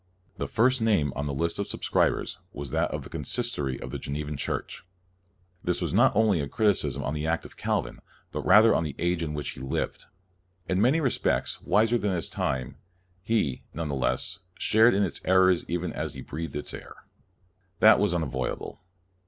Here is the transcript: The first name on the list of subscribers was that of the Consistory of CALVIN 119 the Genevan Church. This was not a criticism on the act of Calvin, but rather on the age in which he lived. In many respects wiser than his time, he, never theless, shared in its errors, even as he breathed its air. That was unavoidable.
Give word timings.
The 0.37 0.47
first 0.47 0.81
name 0.81 1.13
on 1.15 1.27
the 1.27 1.31
list 1.33 1.59
of 1.59 1.67
subscribers 1.67 2.39
was 2.53 2.71
that 2.71 2.89
of 2.89 3.03
the 3.03 3.09
Consistory 3.11 3.75
of 3.75 3.91
CALVIN 3.91 4.13
119 4.13 4.13
the 4.13 4.19
Genevan 4.31 4.35
Church. 4.35 4.83
This 5.63 5.79
was 5.79 5.93
not 5.93 6.17
a 6.17 6.47
criticism 6.47 7.03
on 7.03 7.13
the 7.13 7.27
act 7.27 7.45
of 7.45 7.55
Calvin, 7.55 7.99
but 8.31 8.43
rather 8.43 8.73
on 8.73 8.83
the 8.83 8.95
age 8.97 9.21
in 9.21 9.35
which 9.35 9.51
he 9.51 9.59
lived. 9.59 10.05
In 10.67 10.81
many 10.81 10.99
respects 10.99 11.61
wiser 11.61 11.99
than 11.99 12.15
his 12.15 12.31
time, 12.31 12.77
he, 13.21 13.61
never 13.75 13.91
theless, 13.91 14.39
shared 14.57 14.95
in 14.95 15.03
its 15.03 15.21
errors, 15.23 15.65
even 15.67 15.93
as 15.93 16.15
he 16.15 16.21
breathed 16.23 16.55
its 16.55 16.73
air. 16.73 16.95
That 17.79 17.99
was 17.99 18.15
unavoidable. 18.15 18.81